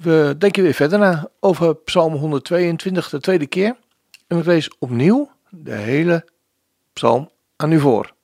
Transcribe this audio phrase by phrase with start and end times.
[0.00, 3.76] we denken weer verder na over Psalm 122, de tweede keer.
[4.26, 6.24] En ik lees opnieuw de hele
[6.92, 8.14] psalm aan u voor.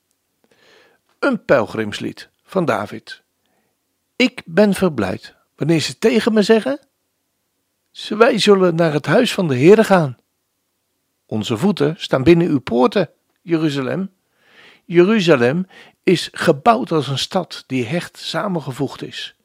[1.19, 3.23] Een pelgrimslied van David.
[4.17, 6.81] Ik ben verblijd wanneer ze tegen me zeggen:
[8.09, 10.19] Wij zullen naar het huis van de Heere gaan.
[11.27, 13.11] Onze voeten staan binnen uw poorten,
[13.43, 14.11] Jeruzalem.
[14.85, 15.67] Jeruzalem
[16.03, 19.37] is gebouwd als een stad die hecht samengevoegd is.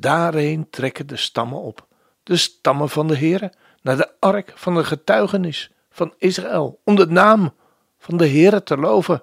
[0.00, 1.86] Daarheen trekken de stammen op,
[2.22, 7.06] de stammen van de Heere, naar de ark van de getuigenis van Israël, om de
[7.06, 7.54] naam
[7.98, 9.22] van de Heere te loven.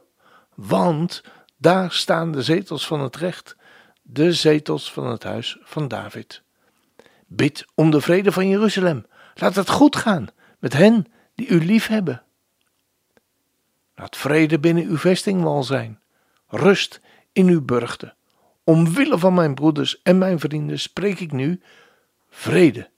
[0.55, 1.23] Want
[1.57, 3.55] daar staan de zetels van het recht,
[4.01, 6.41] de zetels van het huis van David.
[7.27, 9.05] Bid om de vrede van Jeruzalem.
[9.33, 10.27] Laat het goed gaan
[10.59, 11.05] met hen
[11.35, 12.23] die u lief hebben.
[13.95, 15.99] Laat vrede binnen uw vestingwal zijn,
[16.47, 18.15] rust in uw burchten.
[18.63, 21.61] Omwille van mijn broeders en mijn vrienden spreek ik nu
[22.29, 22.89] vrede,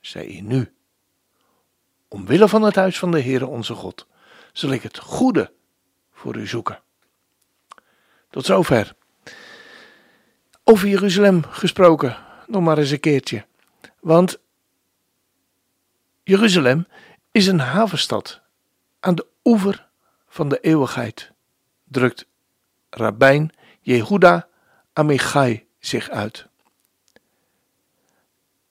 [0.00, 0.72] zei je nu.
[2.08, 4.06] Omwille van het huis van de Heere onze God
[4.52, 5.52] zal ik het goede
[6.12, 6.82] voor u zoeken.
[8.30, 8.94] Tot zover.
[10.64, 13.46] Over Jeruzalem gesproken, nog maar eens een keertje.
[14.00, 14.38] Want
[16.22, 16.86] Jeruzalem
[17.30, 18.40] is een havenstad
[19.00, 19.88] aan de oever
[20.28, 21.32] van de eeuwigheid,
[21.84, 22.26] drukt
[22.90, 24.48] Rabijn Jehuda
[24.96, 26.46] Amichai zich uit.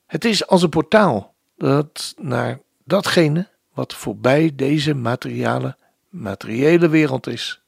[0.06, 5.78] Het is als een portaal dat naar datgene wat voorbij deze materiale,
[6.10, 7.62] materiële wereld is,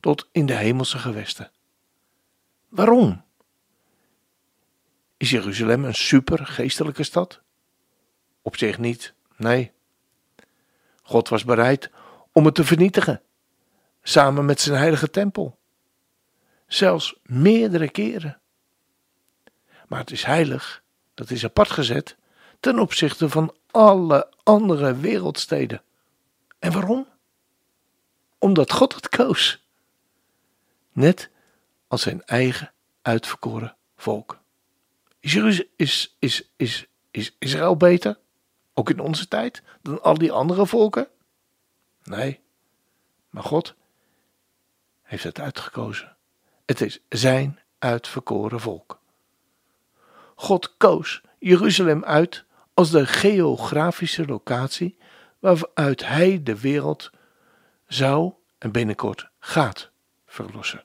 [0.00, 1.50] tot in de hemelse gewesten.
[2.68, 3.24] Waarom?
[5.16, 7.40] Is Jeruzalem een super geestelijke stad?
[8.42, 9.72] Op zich niet, nee.
[11.02, 11.90] God was bereid
[12.32, 13.22] om het te vernietigen,
[14.02, 15.60] samen met zijn heilige tempel
[16.74, 18.40] zelfs meerdere keren.
[19.88, 20.82] Maar het is heilig,
[21.14, 22.16] dat is apart gezet
[22.60, 25.82] ten opzichte van alle andere wereldsteden.
[26.58, 27.08] En waarom?
[28.38, 29.64] Omdat God het koos.
[30.92, 31.30] Net
[31.88, 32.72] als zijn eigen
[33.02, 34.40] uitverkoren volk.
[35.20, 35.34] Is,
[35.76, 38.18] is, is, is, is Israël beter,
[38.74, 41.08] ook in onze tijd, dan al die andere volken?
[42.02, 42.40] Nee,
[43.30, 43.74] maar God
[45.02, 46.16] heeft het uitgekozen.
[46.72, 49.00] Het is zijn uitverkoren volk.
[50.34, 52.44] God koos Jeruzalem uit
[52.74, 54.96] als de geografische locatie
[55.38, 57.10] waaruit hij de wereld
[57.86, 59.90] zou en binnenkort gaat
[60.26, 60.84] verlossen.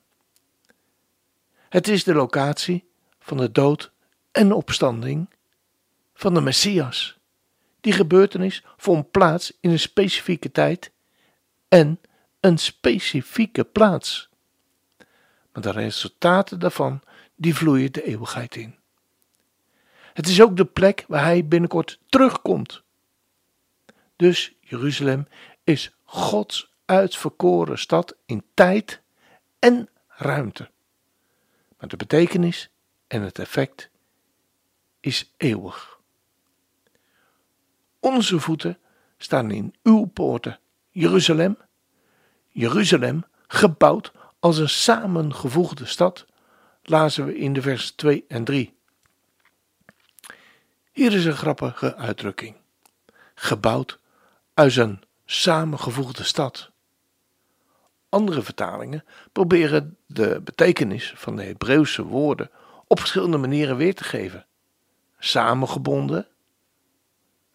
[1.70, 3.92] Het is de locatie van de dood
[4.32, 5.30] en opstanding
[6.14, 7.18] van de Messias.
[7.82, 10.92] Die gebeurtenis vond plaats in een specifieke tijd
[11.68, 12.02] en
[12.40, 14.30] een specifieke plaats
[15.58, 17.02] maar de resultaten daarvan
[17.36, 18.76] die vloeien de eeuwigheid in.
[20.14, 22.84] Het is ook de plek waar hij binnenkort terugkomt.
[24.16, 25.28] Dus Jeruzalem
[25.64, 29.02] is Gods uitverkoren stad in tijd
[29.60, 30.70] en ruimte.
[31.78, 32.70] Maar de betekenis
[33.08, 33.90] en het effect
[35.00, 36.00] is eeuwig.
[38.00, 38.80] Onze voeten
[39.18, 41.58] staan in uw poorten, Jeruzalem.
[42.48, 46.26] Jeruzalem, gebouwd als een samengevoegde stad,
[46.84, 48.78] lazen we in de vers 2 en 3.
[50.92, 52.56] Hier is een grappige uitdrukking.
[53.36, 54.00] Gebouwd
[54.54, 56.72] uit een samengevoegde stad.
[58.10, 62.50] Andere vertalingen proberen de betekenis van de Hebreeuwse woorden
[62.88, 64.46] op verschillende manieren weer te geven.
[65.20, 66.28] Samengebonden,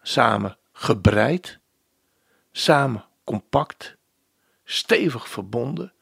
[0.02, 1.58] samen gebreid,
[2.52, 3.96] samen compact,
[4.64, 5.92] stevig verbonden,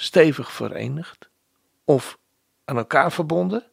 [0.00, 1.28] stevig verenigd
[1.84, 2.18] of
[2.64, 3.64] aan elkaar verbonden?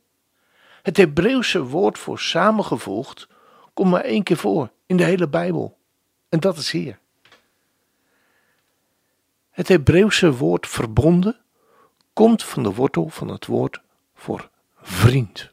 [0.81, 3.27] Het Hebreeuwse woord voor samengevoegd
[3.73, 5.77] komt maar één keer voor in de hele Bijbel.
[6.29, 6.99] En dat is hier.
[9.49, 11.37] Het Hebreeuwse woord verbonden
[12.13, 13.81] komt van de wortel van het woord
[14.15, 14.49] voor
[14.81, 15.51] vriend.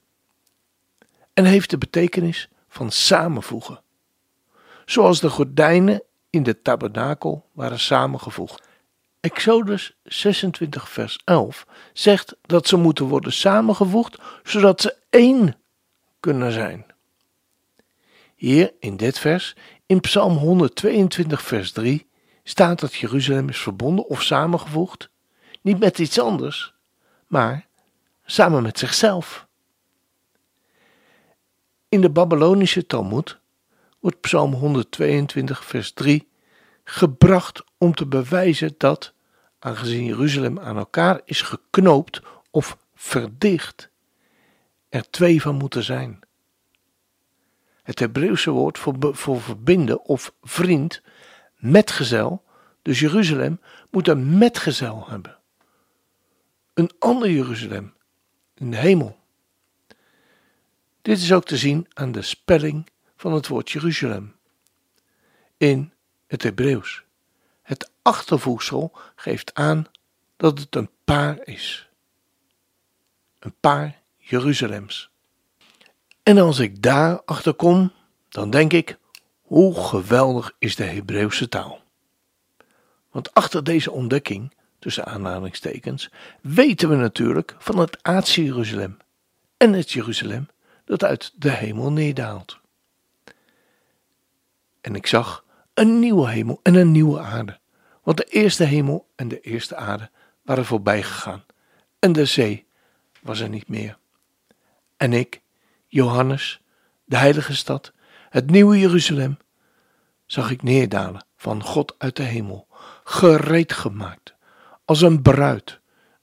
[1.32, 3.82] En heeft de betekenis van samenvoegen.
[4.84, 8.62] Zoals de gordijnen in de tabernakel waren samengevoegd.
[9.24, 15.56] Exodus 26, vers 11 zegt dat ze moeten worden samengevoegd zodat ze één
[16.20, 16.86] kunnen zijn.
[18.36, 19.56] Hier in dit vers,
[19.86, 22.06] in Psalm 122, vers 3,
[22.42, 25.10] staat dat Jeruzalem is verbonden of samengevoegd,
[25.60, 26.74] niet met iets anders,
[27.26, 27.66] maar
[28.24, 29.46] samen met zichzelf.
[31.88, 33.38] In de Babylonische Talmud
[34.00, 36.32] wordt Psalm 122, vers 3
[36.84, 39.13] gebracht om te bewijzen dat,
[39.64, 43.90] aangezien Jeruzalem aan elkaar is geknoopt of verdicht,
[44.88, 46.20] er twee van moeten zijn.
[47.82, 51.02] Het Hebreeuwse woord voor, voor verbinden of vriend,
[51.56, 52.44] metgezel,
[52.82, 55.38] dus Jeruzalem moet een metgezel hebben.
[56.74, 57.94] Een ander Jeruzalem,
[58.54, 59.18] in de hemel.
[61.02, 62.86] Dit is ook te zien aan de spelling
[63.16, 64.36] van het woord Jeruzalem
[65.56, 65.92] in
[66.26, 67.03] het Hebreeuws.
[67.64, 69.86] Het achtervoegsel geeft aan
[70.36, 71.88] dat het een paar is.
[73.38, 75.10] Een paar Jeruzalems.
[76.22, 77.92] En als ik daar achter kom,
[78.28, 78.98] dan denk ik:
[79.42, 81.82] hoe geweldig is de Hebreeuwse taal?
[83.10, 86.10] Want achter deze ontdekking, tussen aanhalingstekens,
[86.40, 88.96] weten we natuurlijk van het aardse Jeruzalem
[89.56, 90.48] en het Jeruzalem
[90.84, 92.58] dat uit de hemel neerdaalt.
[94.80, 95.43] En ik zag
[95.74, 97.58] een nieuwe hemel en een nieuwe aarde,
[98.02, 100.10] want de eerste hemel en de eerste aarde
[100.42, 101.44] waren voorbij gegaan
[101.98, 102.66] en de zee
[103.22, 103.98] was er niet meer.
[104.96, 105.40] En ik,
[105.86, 106.60] Johannes,
[107.04, 107.92] de heilige stad,
[108.30, 109.38] het nieuwe Jeruzalem,
[110.26, 112.66] zag ik neerdalen van God uit de hemel,
[113.04, 114.34] gereed gemaakt,
[114.84, 115.80] als een bruid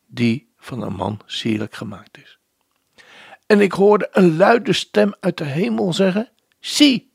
[0.08, 2.40] die van een man sierlijk gemaakt is.
[3.46, 7.11] En ik hoorde een luide stem uit de hemel zeggen: Zie,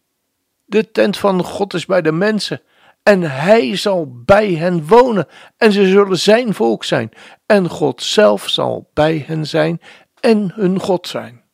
[0.67, 2.63] de tent van God is bij de mensen,
[3.03, 5.27] en hij zal bij hen wonen,
[5.57, 7.11] en ze zullen zijn volk zijn,
[7.47, 9.81] en God zelf zal bij hen zijn
[10.21, 11.45] en hun God zijn.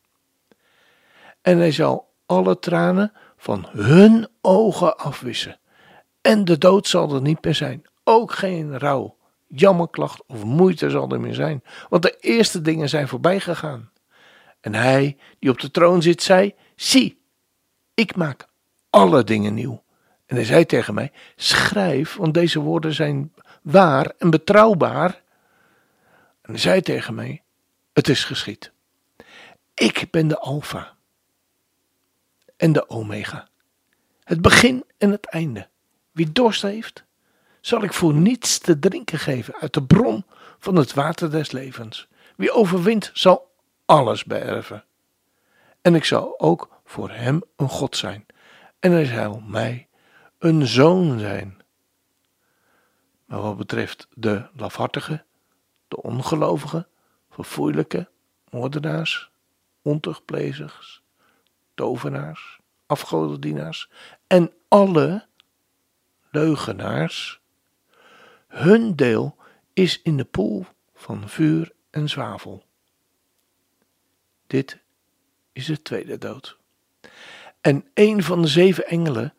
[1.42, 5.60] En hij zal alle tranen van hun ogen afwissen,
[6.20, 9.16] en de dood zal er niet meer zijn, ook geen rouw,
[9.46, 13.90] jammerklacht of moeite zal er meer zijn, want de eerste dingen zijn voorbij gegaan.
[14.60, 17.22] En hij die op de troon zit, zei: Zie,
[17.94, 18.50] ik maak
[18.92, 19.82] alle dingen nieuw.
[20.26, 25.22] En hij zei tegen mij: Schrijf, want deze woorden zijn waar en betrouwbaar.
[26.42, 27.42] En hij zei tegen mij:
[27.92, 28.72] Het is geschied.
[29.74, 30.96] Ik ben de Alpha
[32.56, 33.48] en de Omega,
[34.24, 35.68] het begin en het einde.
[36.10, 37.04] Wie dorst heeft,
[37.60, 40.24] zal ik voor niets te drinken geven uit de bron
[40.58, 42.08] van het water des levens.
[42.36, 43.50] Wie overwint, zal
[43.84, 44.84] alles beërven.
[45.80, 48.26] En ik zal ook voor hem een God zijn,
[48.82, 49.88] en hij zal mij
[50.38, 51.62] een zoon zijn.
[53.24, 55.24] Maar wat betreft de lafhartige,
[55.88, 56.86] de ongelovige,
[57.30, 58.08] verfoeilijke,
[58.50, 59.30] moordenaars,
[59.82, 61.02] ontuchtplezers,
[61.74, 63.90] tovenaars, afgodendienaars
[64.26, 65.26] en alle
[66.30, 67.40] leugenaars,
[68.48, 69.36] hun deel
[69.72, 72.64] is in de poel van vuur en zwavel.
[74.46, 74.78] Dit
[75.52, 76.60] is de tweede dood.
[77.62, 79.34] En een van de zeven engelen,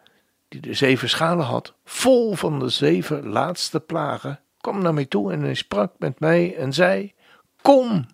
[0.48, 5.32] die de zeven schalen had, vol van de zeven laatste plagen, kwam naar mij toe
[5.32, 7.14] en hij sprak met mij en zei:
[7.62, 8.06] Kom,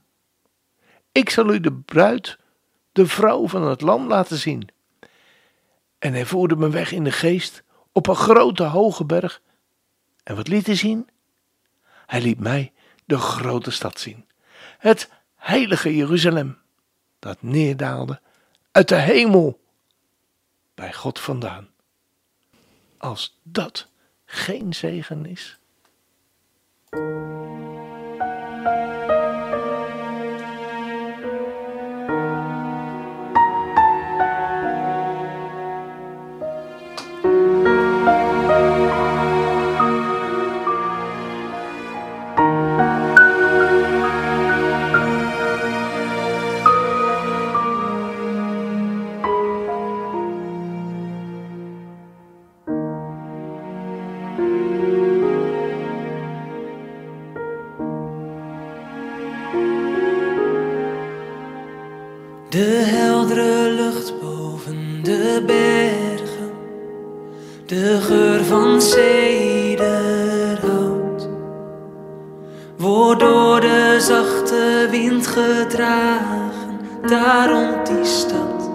[1.12, 2.38] ik zal u de bruid,
[2.92, 4.68] de vrouw van het lam laten zien.
[6.00, 9.42] En hij voerde me weg in de geest op een grote hoge berg.
[10.24, 11.10] En wat liet hij zien?
[12.06, 12.74] Hij liet mij
[13.06, 14.26] de grote stad zien,
[14.78, 16.58] het heilige Jeruzalem
[17.20, 18.22] dat neerdaalde
[18.72, 19.59] uit de hemel
[20.80, 21.70] bij God vandaan.
[22.98, 23.88] Als dat
[24.26, 25.60] geen zegen is.
[65.10, 66.52] De bergen,
[67.66, 69.80] de geur van zederhout,
[72.78, 78.70] wordt door de zachte wind gedragen, daarom die stad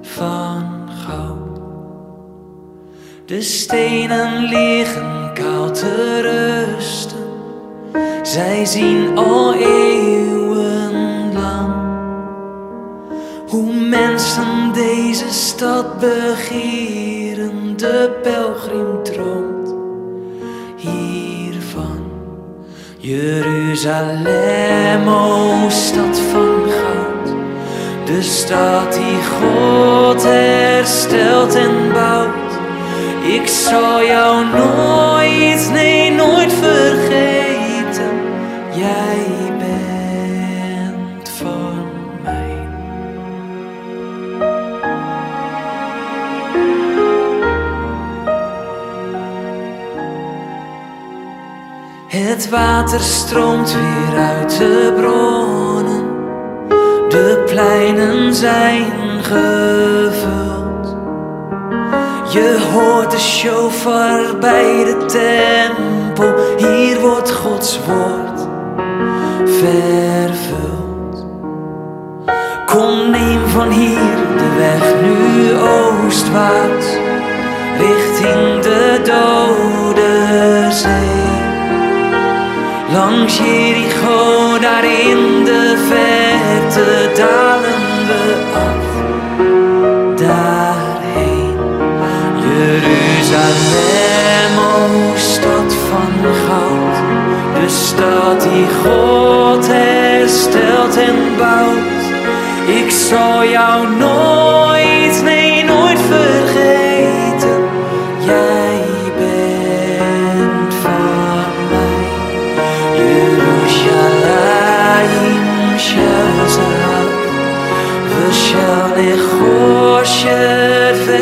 [0.00, 1.60] van goud.
[3.24, 7.26] De stenen liggen koud te rusten,
[8.22, 10.45] zij zien al eeuwen
[14.16, 17.30] mensen deze stad begerende
[18.22, 19.74] pelgrim droomt
[20.76, 22.10] hiervan.
[22.98, 24.28] Jeruzalem,
[25.08, 27.34] o stad van goud,
[28.04, 32.54] de stad die God herstelt en bouwt.
[33.22, 37.45] Ik zal jou nooit, nee, nooit vergeten.
[52.36, 56.06] Het water stroomt weer uit de bronnen.
[57.08, 60.96] De pleinen zijn gevuld.
[62.32, 66.34] Je hoort de shofar bij de tempel.
[66.56, 68.48] Hier wordt Gods woord
[69.44, 71.26] vervuld.
[72.66, 76.86] Kom, neem van hier de weg nu oostwaarts,
[77.78, 79.75] richting de dode
[83.38, 88.86] Jericho, daar in de verte dalen we af.
[90.16, 91.58] Daarheen,
[92.46, 93.74] Jeruzalem,
[94.58, 96.14] o stad van
[96.46, 96.96] goud.
[97.60, 102.04] De stad die God herstelt en bouwt.
[102.66, 104.65] Ik zal jou nooit,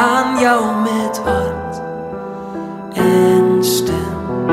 [0.00, 1.80] aan jou met hart
[2.92, 4.46] en stem.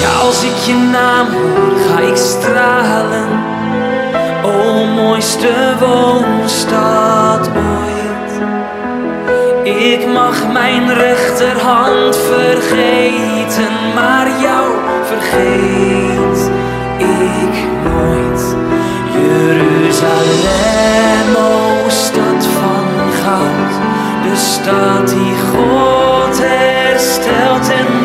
[0.00, 3.28] Ja, als ik je naam hoor, ga ik stralen.
[4.44, 8.32] O mooiste woonstad ooit.
[9.64, 14.70] Ik mag mijn rechterhand vergeten, maar jou
[15.04, 16.50] vergeet
[16.98, 18.56] ik nooit.
[19.12, 20.94] Jeruzalem,
[24.30, 28.03] de stad die God herstelt en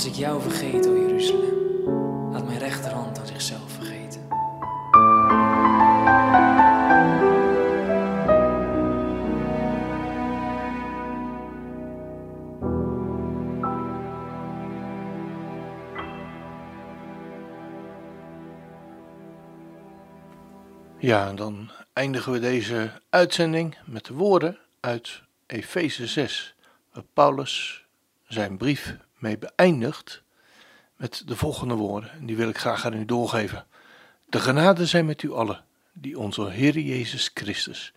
[0.00, 4.28] Als ik jou vergeet, o Jeruzalem, laat mijn rechterhand aan zichzelf vergeten.
[20.98, 26.54] Ja, dan eindigen we deze uitzending met de woorden uit Efeze 6,
[26.92, 27.84] waar Paulus
[28.28, 30.22] zijn brief mee beëindigt
[30.96, 32.10] met de volgende woorden.
[32.12, 33.66] En die wil ik graag aan u doorgeven.
[34.28, 37.92] De genade zijn met u allen, die onze Heer Jezus Christus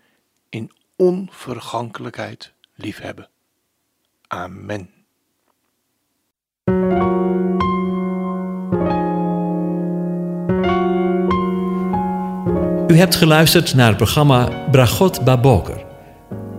[0.50, 3.30] in onvergankelijkheid liefhebben.
[4.28, 4.90] Amen.
[12.88, 15.86] U hebt geluisterd naar het programma Bragot Baboker.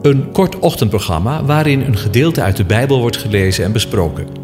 [0.03, 4.44] Een kort ochtendprogramma waarin een gedeelte uit de Bijbel wordt gelezen en besproken.